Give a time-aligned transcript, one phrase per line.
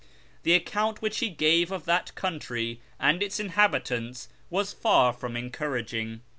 [0.41, 6.21] The account which he gave of that country and its inhabitants was far from encouraging.